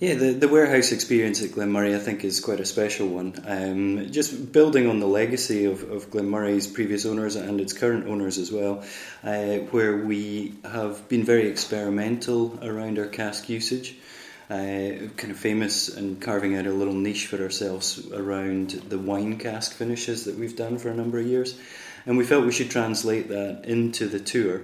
Yeah, 0.00 0.14
the, 0.14 0.32
the 0.32 0.48
warehouse 0.48 0.92
experience 0.92 1.42
at 1.42 1.52
Glen 1.52 1.70
Moray 1.70 1.94
I 1.94 1.98
think 1.98 2.24
is 2.24 2.40
quite 2.40 2.58
a 2.58 2.64
special 2.64 3.06
one. 3.08 3.34
Um, 3.44 4.10
just 4.10 4.50
building 4.50 4.86
on 4.86 4.98
the 4.98 5.06
legacy 5.06 5.66
of, 5.66 5.82
of 5.90 6.10
Glen 6.10 6.26
Moray's 6.26 6.66
previous 6.66 7.04
owners 7.04 7.36
and 7.36 7.60
its 7.60 7.74
current 7.74 8.08
owners 8.08 8.38
as 8.38 8.50
well, 8.50 8.82
uh, 9.22 9.56
where 9.72 9.98
we 9.98 10.54
have 10.64 11.06
been 11.10 11.22
very 11.22 11.48
experimental 11.48 12.58
around 12.62 12.98
our 12.98 13.08
cask 13.08 13.50
usage. 13.50 13.94
Uh, 14.48 15.10
kind 15.18 15.30
of 15.30 15.36
famous 15.36 15.94
and 15.94 16.18
carving 16.18 16.56
out 16.56 16.66
a 16.66 16.72
little 16.72 16.94
niche 16.94 17.26
for 17.26 17.36
ourselves 17.36 18.10
around 18.10 18.70
the 18.70 18.98
wine 18.98 19.36
cask 19.36 19.74
finishes 19.74 20.24
that 20.24 20.34
we've 20.36 20.56
done 20.56 20.78
for 20.78 20.88
a 20.88 20.94
number 20.94 21.18
of 21.18 21.26
years. 21.26 21.60
And 22.06 22.16
we 22.16 22.24
felt 22.24 22.46
we 22.46 22.52
should 22.52 22.70
translate 22.70 23.28
that 23.28 23.66
into 23.66 24.08
the 24.08 24.18
tour. 24.18 24.62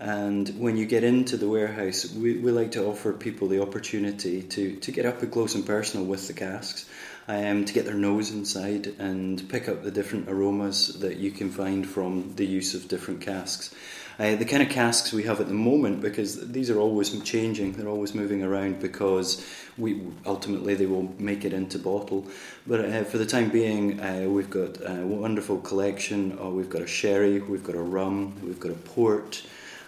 And 0.00 0.48
when 0.60 0.76
you 0.76 0.86
get 0.86 1.02
into 1.02 1.36
the 1.36 1.48
warehouse, 1.48 2.12
we, 2.14 2.38
we 2.38 2.52
like 2.52 2.72
to 2.72 2.84
offer 2.84 3.12
people 3.12 3.48
the 3.48 3.60
opportunity 3.60 4.42
to, 4.42 4.76
to 4.76 4.92
get 4.92 5.06
up 5.06 5.28
close 5.32 5.56
and 5.56 5.66
personal 5.66 6.06
with 6.06 6.28
the 6.28 6.34
casks, 6.34 6.88
um, 7.26 7.64
to 7.64 7.72
get 7.72 7.84
their 7.84 7.94
nose 7.94 8.30
inside 8.30 8.94
and 8.98 9.48
pick 9.48 9.68
up 9.68 9.82
the 9.82 9.90
different 9.90 10.28
aromas 10.28 11.00
that 11.00 11.16
you 11.16 11.32
can 11.32 11.50
find 11.50 11.86
from 11.86 12.32
the 12.36 12.46
use 12.46 12.74
of 12.74 12.86
different 12.86 13.20
casks. 13.20 13.74
Uh, 14.20 14.34
the 14.34 14.44
kind 14.44 14.62
of 14.62 14.68
casks 14.68 15.12
we 15.12 15.22
have 15.22 15.40
at 15.40 15.46
the 15.46 15.54
moment, 15.54 16.00
because 16.00 16.48
these 16.48 16.70
are 16.70 16.78
always 16.78 17.20
changing, 17.22 17.72
they're 17.72 17.88
always 17.88 18.16
moving 18.16 18.42
around 18.42 18.80
because 18.80 19.46
we 19.76 20.02
ultimately 20.26 20.74
they 20.74 20.86
will 20.86 21.14
make 21.18 21.44
it 21.44 21.52
into 21.52 21.78
bottle. 21.78 22.26
But 22.66 22.84
uh, 22.84 23.04
for 23.04 23.18
the 23.18 23.26
time 23.26 23.48
being, 23.48 24.00
uh, 24.00 24.26
we've 24.28 24.50
got 24.50 24.78
a 24.80 25.06
wonderful 25.06 25.58
collection. 25.58 26.36
Oh, 26.40 26.50
we've 26.50 26.70
got 26.70 26.82
a 26.82 26.86
sherry, 26.86 27.38
we've 27.40 27.62
got 27.62 27.76
a 27.76 27.82
rum, 27.82 28.34
we've 28.44 28.58
got 28.58 28.72
a 28.72 28.76
port, 28.76 29.42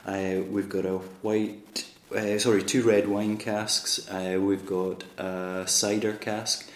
uh, 0.06 0.42
we've 0.50 0.68
got 0.68 0.86
a 0.86 0.98
white, 1.22 1.86
uh, 2.14 2.38
sorry, 2.38 2.62
two 2.62 2.82
red 2.82 3.08
wine 3.08 3.36
casks. 3.36 4.08
Uh, 4.10 4.38
we've 4.40 4.66
got 4.66 5.04
a 5.18 5.64
cider 5.66 6.14
cask 6.14 6.68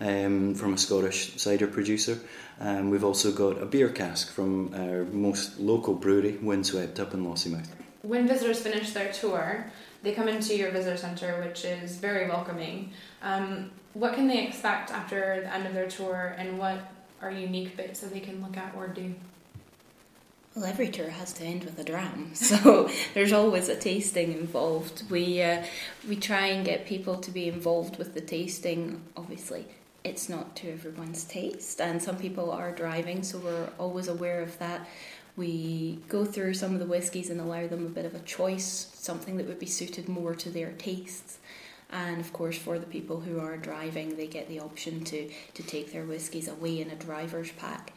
um, 0.00 0.54
from 0.54 0.74
a 0.74 0.78
Scottish 0.78 1.36
cider 1.36 1.66
producer. 1.66 2.18
And 2.60 2.90
we've 2.90 3.04
also 3.04 3.32
got 3.32 3.60
a 3.60 3.66
beer 3.66 3.88
cask 3.88 4.32
from 4.32 4.72
our 4.74 5.04
most 5.04 5.58
local 5.58 5.94
brewery, 5.94 6.38
Windswept, 6.40 7.00
up 7.00 7.14
in 7.14 7.24
Lossiemouth. 7.24 7.68
When 8.02 8.28
visitors 8.28 8.60
finish 8.60 8.90
their 8.90 9.12
tour, 9.12 9.70
they 10.02 10.12
come 10.12 10.28
into 10.28 10.56
your 10.56 10.70
visitor 10.70 10.96
centre, 10.96 11.42
which 11.44 11.64
is 11.64 11.96
very 11.96 12.28
welcoming. 12.28 12.92
Um, 13.22 13.70
what 13.94 14.14
can 14.14 14.26
they 14.28 14.46
expect 14.46 14.90
after 14.90 15.40
the 15.42 15.52
end 15.52 15.66
of 15.66 15.74
their 15.74 15.88
tour, 15.88 16.34
and 16.38 16.58
what 16.58 16.92
are 17.20 17.30
unique 17.30 17.76
bits 17.76 18.00
that 18.00 18.12
they 18.12 18.20
can 18.20 18.42
look 18.42 18.56
at 18.56 18.74
or 18.76 18.88
do? 18.88 19.14
Well, 20.54 20.66
every 20.66 20.88
tour 20.88 21.08
has 21.08 21.32
to 21.34 21.44
end 21.44 21.64
with 21.64 21.78
a 21.78 21.84
dram, 21.84 22.30
so 22.34 22.90
there's 23.14 23.32
always 23.32 23.70
a 23.70 23.76
tasting 23.76 24.32
involved. 24.32 25.04
We 25.10 25.42
uh, 25.42 25.64
we 26.06 26.16
try 26.16 26.48
and 26.48 26.64
get 26.64 26.86
people 26.86 27.16
to 27.16 27.30
be 27.30 27.48
involved 27.48 27.96
with 27.96 28.12
the 28.12 28.20
tasting. 28.20 29.02
Obviously, 29.16 29.64
it's 30.04 30.28
not 30.28 30.54
to 30.56 30.70
everyone's 30.70 31.24
taste, 31.24 31.80
and 31.80 32.02
some 32.02 32.18
people 32.18 32.50
are 32.50 32.70
driving, 32.70 33.22
so 33.22 33.38
we're 33.38 33.70
always 33.78 34.08
aware 34.08 34.42
of 34.42 34.58
that. 34.58 34.86
We 35.36 36.00
go 36.10 36.26
through 36.26 36.52
some 36.52 36.74
of 36.74 36.80
the 36.80 36.86
whiskies 36.86 37.30
and 37.30 37.40
allow 37.40 37.66
them 37.66 37.86
a 37.86 37.88
bit 37.88 38.04
of 38.04 38.14
a 38.14 38.20
choice, 38.20 38.90
something 38.92 39.38
that 39.38 39.48
would 39.48 39.58
be 39.58 39.64
suited 39.64 40.06
more 40.06 40.34
to 40.34 40.50
their 40.50 40.72
tastes. 40.72 41.38
And 41.90 42.20
of 42.20 42.34
course, 42.34 42.58
for 42.58 42.78
the 42.78 42.86
people 42.86 43.20
who 43.20 43.40
are 43.40 43.56
driving, 43.56 44.16
they 44.16 44.26
get 44.26 44.48
the 44.48 44.60
option 44.60 45.04
to, 45.04 45.30
to 45.54 45.62
take 45.62 45.92
their 45.92 46.04
whiskies 46.04 46.48
away 46.48 46.82
in 46.82 46.90
a 46.90 46.94
driver's 46.94 47.52
pack. 47.52 47.94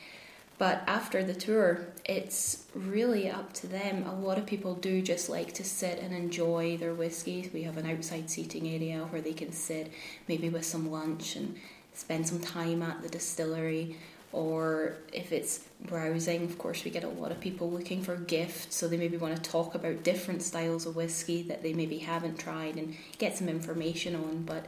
But 0.57 0.83
after 0.87 1.21
the 1.21 1.33
tour, 1.33 1.85
it's 2.05 2.65
really 2.73 3.29
up 3.29 3.51
to 3.53 3.67
them. 3.67 4.05
A 4.07 4.15
lot 4.15 4.37
of 4.37 4.45
people 4.45 4.73
do 4.75 5.01
just 5.01 5.29
like 5.29 5.53
to 5.55 5.65
sit 5.65 5.99
and 5.99 6.13
enjoy 6.13 6.77
their 6.77 6.93
whiskies. 6.93 7.49
We 7.53 7.63
have 7.63 7.77
an 7.77 7.89
outside 7.89 8.29
seating 8.29 8.67
area 8.67 9.05
where 9.09 9.21
they 9.21 9.33
can 9.33 9.51
sit, 9.51 9.91
maybe 10.29 10.47
with 10.47 10.65
some 10.65 10.89
lunch 10.89 11.35
and 11.35 11.57
spend 11.93 12.27
some 12.27 12.39
time 12.39 12.81
at 12.81 13.01
the 13.01 13.09
distillery. 13.09 13.97
Or 14.31 14.97
if 15.11 15.31
it's 15.33 15.59
browsing, 15.81 16.43
of 16.43 16.57
course, 16.57 16.85
we 16.85 16.91
get 16.91 17.03
a 17.03 17.09
lot 17.09 17.31
of 17.31 17.39
people 17.39 17.69
looking 17.69 18.01
for 18.01 18.15
gifts, 18.15 18.75
so 18.75 18.87
they 18.87 18.97
maybe 18.97 19.17
want 19.17 19.35
to 19.35 19.49
talk 19.49 19.75
about 19.75 20.03
different 20.03 20.41
styles 20.41 20.85
of 20.85 20.95
whiskey 20.95 21.41
that 21.43 21.63
they 21.63 21.73
maybe 21.73 21.99
haven't 21.99 22.37
tried 22.37 22.75
and 22.75 22.95
get 23.17 23.37
some 23.37 23.47
information 23.49 24.15
on. 24.15 24.43
But 24.43 24.65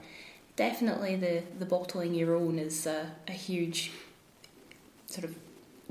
definitely, 0.55 1.15
the, 1.15 1.43
the 1.59 1.65
bottling 1.65 2.13
your 2.13 2.35
own 2.35 2.59
is 2.59 2.85
a, 2.85 3.11
a 3.27 3.33
huge 3.33 3.91
sort 5.07 5.25
of 5.25 5.35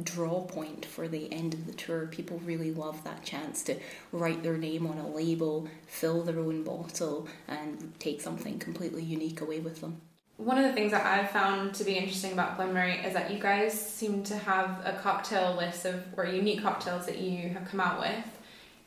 draw 0.03 0.43
point 0.43 0.85
for 0.85 1.09
the 1.09 1.33
end 1.33 1.55
of 1.55 1.67
the 1.67 1.73
tour. 1.73 2.07
People 2.07 2.41
really 2.45 2.73
love 2.73 3.03
that 3.05 3.25
chance 3.25 3.63
to 3.65 3.77
write 4.13 4.43
their 4.43 4.57
name 4.57 4.87
on 4.87 4.99
a 4.99 5.09
label, 5.09 5.69
fill 5.87 6.23
their 6.23 6.39
own 6.39 6.63
bottle, 6.63 7.29
and 7.49 7.93
take 7.99 8.21
something 8.21 8.59
completely 8.59 9.03
unique 9.03 9.41
away 9.41 9.61
with 9.61 9.81
them. 9.81 10.01
One 10.37 10.59
of 10.59 10.65
the 10.65 10.75
things 10.75 10.93
that 10.93 11.07
I've 11.07 11.31
found 11.31 11.75
to 11.77 11.85
be 11.85 11.95
interesting 11.95 12.33
about 12.33 12.57
Glen 12.57 12.75
Moray 12.75 13.03
is 13.07 13.15
that 13.15 13.31
you 13.31 13.39
guys 13.39 13.73
seem 13.73 14.23
to 14.25 14.37
have 14.37 14.83
a 14.85 14.93
cocktail 15.03 15.55
list 15.55 15.87
of 15.87 16.05
or 16.15 16.27
unique 16.27 16.63
cocktails 16.63 17.07
that 17.07 17.19
you 17.19 17.49
have 17.49 17.67
come 17.69 17.81
out 17.81 18.01
with. 18.01 18.25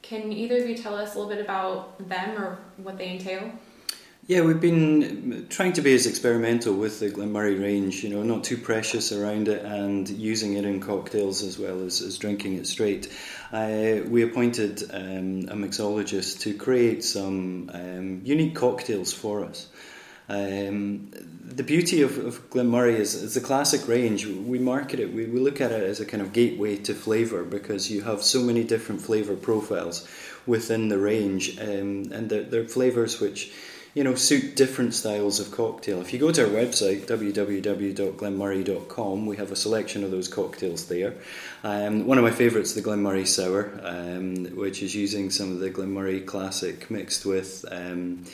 Can 0.04 0.32
either 0.32 0.58
of 0.58 0.70
you 0.70 0.78
tell 0.78 0.96
us 0.96 1.16
a 1.16 1.20
little 1.20 1.34
bit 1.34 1.44
about 1.44 2.08
them 2.08 2.38
or 2.38 2.60
what 2.78 3.00
they 3.00 3.10
entail? 3.10 3.52
Yeah, 4.30 4.42
we've 4.42 4.62
been 4.62 5.48
trying 5.50 5.74
to 5.74 5.82
be 5.82 5.96
as 5.96 6.06
experimental 6.06 6.76
with 6.76 7.00
the 7.00 7.10
Glen 7.10 7.32
Moray 7.32 7.56
range, 7.56 8.04
you 8.04 8.12
know, 8.12 8.22
not 8.22 8.44
too 8.44 8.58
precious 8.58 9.12
around 9.12 9.48
it 9.48 9.66
and 9.66 10.08
using 10.08 10.54
it 10.54 10.66
in 10.66 10.82
cocktails 10.82 11.42
as 11.42 11.58
well 11.58 11.82
as, 11.82 12.00
as 12.00 12.20
drinking 12.20 12.54
it 12.54 12.68
straight. 12.68 13.12
Uh, 13.52 14.02
we 14.08 14.22
appointed 14.22 14.84
um, 14.94 15.50
a 15.50 15.56
mixologist 15.56 16.42
to 16.42 16.54
create 16.54 17.04
some 17.04 17.72
um, 17.74 18.22
unique 18.24 18.54
cocktails 18.54 19.12
for 19.12 19.44
us. 19.44 19.68
Um, 20.30 21.10
the 21.44 21.64
beauty 21.64 22.04
of, 22.04 22.20
of 22.20 22.52
Glen 22.52 22.68
Moray 22.68 23.02
is, 23.02 23.16
is 23.16 23.34
the 23.34 23.42
classic 23.42 23.88
range. 23.88 24.28
We 24.28 24.60
market 24.60 25.00
it, 25.00 25.12
we, 25.12 25.26
we 25.26 25.40
look 25.40 25.60
at 25.60 25.72
it 25.72 25.82
as 25.82 26.02
a 26.02 26.06
kind 26.06 26.22
of 26.22 26.34
gateway 26.34 26.76
to 26.76 26.94
flavour 26.94 27.44
because 27.44 27.90
you 27.90 28.04
have 28.04 28.22
so 28.22 28.44
many 28.44 28.64
different 28.64 29.02
flavour 29.02 29.36
profiles 29.36 30.08
within 30.46 30.90
the 30.90 31.00
range, 31.00 31.60
um, 31.60 32.12
and 32.12 32.30
they're, 32.30 32.44
they're 32.44 32.68
flavours 32.68 33.20
which 33.20 33.52
you 33.94 34.04
know 34.04 34.16
suit 34.16 34.56
different 34.56 34.94
styles 34.94 35.40
of 35.40 35.52
cocktail. 35.52 36.02
If 36.02 36.12
you 36.14 36.20
go 36.20 36.32
to 36.32 36.44
our 36.44 36.50
website 36.50 37.06
www.glenmoray.com, 37.06 39.26
we 39.26 39.38
have 39.38 39.52
a 39.52 39.56
selection 39.56 40.04
of 40.04 40.12
those 40.12 40.28
cocktails 40.28 40.88
there. 40.88 41.16
Um, 41.64 42.06
one 42.06 42.18
of 42.18 42.24
my 42.24 42.32
favourites, 42.32 42.70
is 42.70 42.76
the 42.76 42.82
Glen 42.82 43.02
Moray 43.02 43.26
Sour, 43.26 43.80
um, 43.84 44.46
which 44.56 44.84
is 44.84 44.96
using 44.96 45.32
some 45.32 45.52
of 45.52 45.60
the 45.60 45.70
Glen 45.70 45.92
Moray 45.92 46.22
Classic 46.22 46.90
mixed 46.92 47.26
with. 47.26 47.66
Um, 47.72 48.26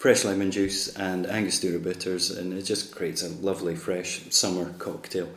fresh 0.00 0.24
lemon 0.24 0.50
juice 0.50 0.88
and 0.96 1.26
Angostura 1.26 1.78
bitters, 1.78 2.30
and 2.30 2.54
it 2.54 2.62
just 2.62 2.94
creates 2.94 3.22
a 3.22 3.28
lovely 3.28 3.76
fresh 3.76 4.22
summer 4.30 4.72
cocktail. 4.78 5.28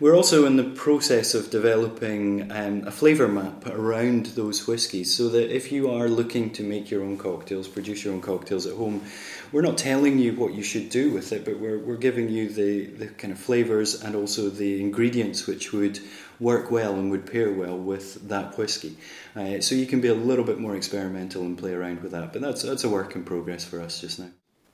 We're 0.00 0.16
also 0.16 0.46
in 0.46 0.56
the 0.56 0.64
process 0.64 1.34
of 1.34 1.50
developing 1.50 2.50
um, 2.50 2.86
a 2.86 2.90
flavour 2.90 3.28
map 3.28 3.66
around 3.66 4.26
those 4.28 4.66
whiskies 4.66 5.14
so 5.14 5.28
that 5.28 5.54
if 5.54 5.70
you 5.70 5.90
are 5.90 6.08
looking 6.08 6.54
to 6.54 6.62
make 6.62 6.90
your 6.90 7.02
own 7.02 7.18
cocktails, 7.18 7.68
produce 7.68 8.02
your 8.02 8.14
own 8.14 8.22
cocktails 8.22 8.64
at 8.64 8.76
home, 8.76 9.02
we're 9.52 9.60
not 9.60 9.76
telling 9.76 10.18
you 10.18 10.32
what 10.32 10.54
you 10.54 10.62
should 10.62 10.88
do 10.88 11.10
with 11.10 11.32
it, 11.32 11.44
but 11.44 11.60
we're, 11.60 11.78
we're 11.78 11.98
giving 11.98 12.30
you 12.30 12.48
the, 12.48 12.86
the 12.86 13.08
kind 13.08 13.30
of 13.30 13.38
flavours 13.38 14.02
and 14.02 14.16
also 14.16 14.48
the 14.48 14.80
ingredients 14.80 15.46
which 15.46 15.70
would 15.74 16.00
work 16.38 16.70
well 16.70 16.94
and 16.94 17.10
would 17.10 17.30
pair 17.30 17.52
well 17.52 17.76
with 17.76 18.26
that 18.26 18.56
whiskey. 18.56 18.96
Uh, 19.36 19.60
so 19.60 19.74
you 19.74 19.84
can 19.84 20.00
be 20.00 20.08
a 20.08 20.14
little 20.14 20.46
bit 20.46 20.58
more 20.58 20.76
experimental 20.76 21.42
and 21.42 21.58
play 21.58 21.74
around 21.74 22.02
with 22.02 22.12
that, 22.12 22.32
but 22.32 22.40
that's, 22.40 22.62
that's 22.62 22.84
a 22.84 22.88
work 22.88 23.14
in 23.16 23.22
progress 23.22 23.66
for 23.66 23.82
us 23.82 24.00
just 24.00 24.18
now. 24.18 24.30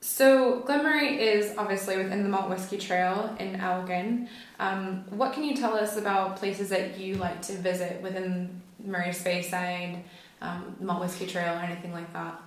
So, 0.09 0.61
Glen 0.61 0.83
Moray 0.83 1.17
is 1.17 1.55
obviously 1.57 1.97
within 1.97 2.23
the 2.23 2.29
Malt 2.29 2.49
Whisky 2.49 2.77
Trail 2.77 3.35
in 3.39 3.57
Elgin. 3.57 4.29
Um, 4.57 5.03
what 5.09 5.33
can 5.33 5.43
you 5.43 5.53
tell 5.53 5.75
us 5.75 5.97
about 5.97 6.37
places 6.37 6.69
that 6.69 6.97
you 6.97 7.15
like 7.15 7.41
to 7.43 7.53
visit 7.53 8.01
within 8.01 8.61
Moray's 8.83 9.21
Speyside, 9.21 10.01
um, 10.41 10.77
Malt 10.79 11.01
Whisky 11.01 11.27
Trail, 11.27 11.53
or 11.55 11.59
anything 11.59 11.91
like 11.91 12.11
that? 12.13 12.41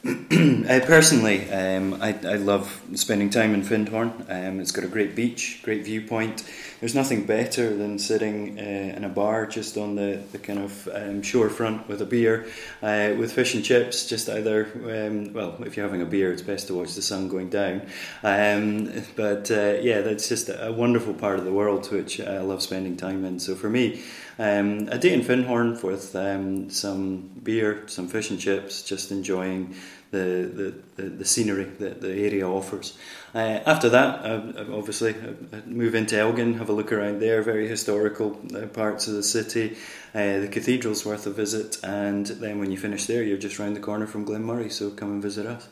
uh, 0.04 0.80
personally, 0.86 1.50
um, 1.50 1.94
I, 2.00 2.10
I 2.24 2.36
love 2.36 2.80
spending 2.94 3.30
time 3.30 3.52
in 3.52 3.62
Findhorn. 3.62 4.12
Um, 4.30 4.60
it's 4.60 4.70
got 4.70 4.84
a 4.84 4.88
great 4.88 5.16
beach, 5.16 5.58
great 5.64 5.84
viewpoint. 5.84 6.44
There's 6.78 6.94
nothing 6.94 7.24
better 7.24 7.76
than 7.76 7.98
sitting 7.98 8.60
uh, 8.60 8.96
in 8.96 9.02
a 9.02 9.08
bar 9.08 9.46
just 9.46 9.76
on 9.76 9.96
the, 9.96 10.22
the 10.30 10.38
kind 10.38 10.60
of 10.60 10.86
um, 10.94 11.22
shorefront 11.22 11.88
with 11.88 12.00
a 12.00 12.04
beer, 12.04 12.46
uh, 12.80 13.14
with 13.18 13.32
fish 13.32 13.54
and 13.56 13.64
chips. 13.64 14.06
Just 14.06 14.28
either, 14.28 14.70
um, 14.84 15.32
well, 15.32 15.56
if 15.64 15.76
you're 15.76 15.86
having 15.86 16.02
a 16.02 16.06
beer, 16.06 16.30
it's 16.30 16.42
best 16.42 16.68
to 16.68 16.74
watch 16.74 16.94
the 16.94 17.02
sun 17.02 17.28
going 17.28 17.48
down. 17.48 17.82
Um, 18.22 18.92
but 19.16 19.50
uh, 19.50 19.78
yeah, 19.80 20.02
that's 20.02 20.28
just 20.28 20.48
a 20.48 20.72
wonderful 20.72 21.14
part 21.14 21.40
of 21.40 21.44
the 21.44 21.52
world 21.52 21.90
which 21.90 22.20
I 22.20 22.38
love 22.38 22.62
spending 22.62 22.96
time 22.96 23.24
in. 23.24 23.40
So 23.40 23.56
for 23.56 23.68
me, 23.68 24.00
Um, 24.38 24.88
a 24.88 24.98
day 24.98 25.12
in 25.12 25.22
Findhorn 25.22 25.82
with 25.82 26.14
um, 26.14 26.70
some 26.70 27.28
beer, 27.42 27.82
some 27.88 28.06
fish 28.06 28.30
and 28.30 28.38
chips, 28.38 28.82
just 28.82 29.10
enjoying 29.10 29.74
the, 30.12 30.74
the, 30.96 31.02
the, 31.02 31.08
the 31.10 31.24
scenery 31.24 31.64
that 31.64 32.00
the 32.00 32.12
area 32.12 32.48
offers. 32.48 32.96
Uh, 33.34 33.60
after 33.66 33.88
that, 33.88 34.24
uh, 34.24 34.64
obviously, 34.72 35.14
uh, 35.14 35.60
move 35.66 35.96
into 35.96 36.16
Elgin, 36.16 36.54
have 36.54 36.68
a 36.68 36.72
look 36.72 36.92
around 36.92 37.20
there, 37.20 37.42
very 37.42 37.66
historical 37.66 38.40
uh, 38.54 38.66
parts 38.66 39.08
of 39.08 39.14
the 39.14 39.24
city. 39.24 39.76
Uh, 40.14 40.38
the 40.38 40.48
cathedral's 40.48 41.04
worth 41.04 41.26
a 41.26 41.30
visit, 41.30 41.76
and 41.82 42.26
then 42.26 42.60
when 42.60 42.70
you 42.70 42.78
finish 42.78 43.06
there, 43.06 43.24
you're 43.24 43.38
just 43.38 43.58
round 43.58 43.74
the 43.74 43.80
corner 43.80 44.06
from 44.06 44.24
Glen 44.24 44.44
Moray, 44.44 44.68
so 44.68 44.90
come 44.90 45.10
and 45.10 45.22
visit 45.22 45.46
us. 45.46 45.68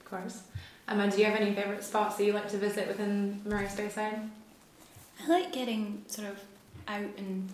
Of 0.00 0.10
course. 0.10 0.42
Emma, 0.88 1.10
do 1.10 1.18
you 1.18 1.24
have 1.24 1.40
any 1.40 1.52
favourite 1.54 1.82
spots 1.82 2.16
that 2.16 2.24
you 2.24 2.32
like 2.32 2.48
to 2.50 2.58
visit 2.58 2.86
within 2.86 3.40
Moray 3.44 3.66
Speyside? 3.66 4.28
I 5.20 5.28
like 5.28 5.52
getting 5.52 6.04
sort 6.06 6.28
of 6.28 6.38
out 6.88 7.10
and 7.18 7.48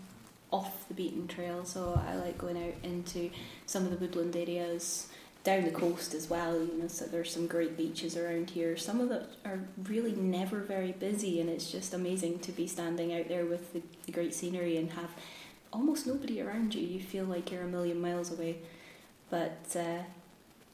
off 0.50 0.86
the 0.88 0.94
beaten 0.94 1.26
trail, 1.26 1.64
so 1.64 2.00
I 2.06 2.14
like 2.16 2.38
going 2.38 2.56
out 2.62 2.74
into 2.82 3.30
some 3.66 3.84
of 3.84 3.90
the 3.90 3.96
woodland 3.96 4.36
areas 4.36 5.08
down 5.44 5.64
the 5.64 5.70
coast 5.70 6.14
as 6.14 6.28
well. 6.30 6.54
You 6.54 6.82
know, 6.82 6.88
so 6.88 7.06
there's 7.06 7.32
some 7.32 7.46
great 7.46 7.76
beaches 7.76 8.16
around 8.16 8.50
here. 8.50 8.76
Some 8.76 9.00
of 9.00 9.08
them 9.08 9.26
are 9.44 9.60
really 9.84 10.12
never 10.12 10.60
very 10.60 10.92
busy, 10.92 11.40
and 11.40 11.48
it's 11.48 11.70
just 11.70 11.94
amazing 11.94 12.40
to 12.40 12.52
be 12.52 12.66
standing 12.66 13.14
out 13.14 13.28
there 13.28 13.46
with 13.46 13.72
the, 13.72 13.82
the 14.06 14.12
great 14.12 14.34
scenery 14.34 14.76
and 14.76 14.90
have 14.92 15.10
almost 15.72 16.06
nobody 16.06 16.40
around 16.40 16.74
you. 16.74 16.86
You 16.86 17.00
feel 17.00 17.24
like 17.24 17.50
you're 17.50 17.62
a 17.62 17.68
million 17.68 18.00
miles 18.00 18.30
away. 18.30 18.58
But 19.30 19.74
uh, 19.74 20.02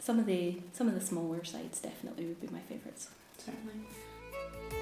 some 0.00 0.18
of 0.18 0.26
the 0.26 0.56
some 0.72 0.88
of 0.88 0.94
the 0.94 1.00
smaller 1.00 1.44
sites 1.44 1.80
definitely 1.80 2.26
would 2.26 2.40
be 2.40 2.48
my 2.48 2.60
favourites. 2.60 3.08
Certainly. 3.38 4.07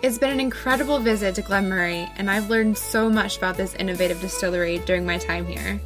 It's 0.03 0.19
been 0.19 0.31
an 0.31 0.41
incredible 0.41 0.99
visit 0.99 1.35
to 1.35 1.43
Glen 1.43 1.69
Moray, 1.69 2.09
and 2.17 2.31
I've 2.31 2.49
learned 2.49 2.79
so 2.79 3.09
much 3.11 3.39
about 3.39 3.57
this 3.57 3.75
innovative 3.75 4.21
distillery 4.21 4.79
during 4.87 5.05
my 5.05 5.19
time 5.19 5.47
here. 5.47 5.81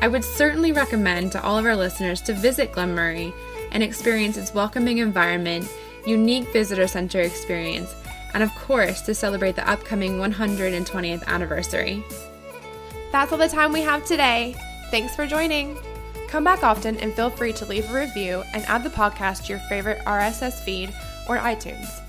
I 0.00 0.08
would 0.08 0.24
certainly 0.24 0.72
recommend 0.72 1.30
to 1.32 1.42
all 1.42 1.58
of 1.58 1.64
our 1.64 1.76
listeners 1.76 2.20
to 2.22 2.32
visit 2.32 2.72
Glen 2.72 2.94
Moray 2.94 3.32
and 3.70 3.82
experience 3.82 4.36
its 4.36 4.52
welcoming 4.52 4.98
environment, 4.98 5.68
unique 6.04 6.52
visitor 6.52 6.88
center 6.88 7.20
experience, 7.20 7.94
and 8.34 8.42
of 8.42 8.52
course 8.56 9.00
to 9.02 9.14
celebrate 9.14 9.54
the 9.54 9.70
upcoming 9.70 10.18
120th 10.18 11.24
anniversary. 11.26 12.02
That's 13.12 13.30
all 13.30 13.38
the 13.38 13.48
time 13.48 13.72
we 13.72 13.82
have 13.82 14.04
today. 14.04 14.56
Thanks 14.90 15.14
for 15.14 15.26
joining. 15.26 15.78
Come 16.26 16.42
back 16.42 16.64
often 16.64 16.96
and 16.96 17.14
feel 17.14 17.30
free 17.30 17.52
to 17.52 17.66
leave 17.66 17.88
a 17.90 17.94
review 17.94 18.42
and 18.54 18.64
add 18.64 18.82
the 18.82 18.90
podcast 18.90 19.44
to 19.44 19.52
your 19.52 19.60
favorite 19.68 20.00
RSS 20.04 20.64
feed 20.64 20.92
or 21.28 21.36
iTunes. 21.38 22.01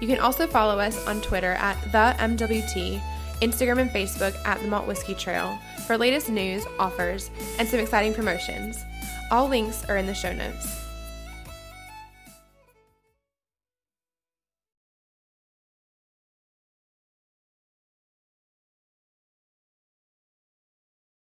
You 0.00 0.06
can 0.06 0.20
also 0.20 0.46
follow 0.46 0.78
us 0.78 1.06
on 1.06 1.20
Twitter 1.20 1.52
at 1.52 1.80
the 1.92 2.14
MWT, 2.18 3.00
Instagram 3.40 3.80
and 3.80 3.90
Facebook 3.90 4.34
at 4.44 4.60
the 4.60 4.68
Malt 4.68 4.86
Whisky 4.86 5.14
Trail 5.14 5.58
for 5.86 5.98
latest 5.98 6.28
news, 6.28 6.64
offers, 6.78 7.30
and 7.58 7.68
some 7.68 7.80
exciting 7.80 8.14
promotions. 8.14 8.84
All 9.30 9.48
links 9.48 9.84
are 9.86 9.96
in 9.96 10.06
the 10.06 10.14
show 10.14 10.32
notes. 10.32 10.87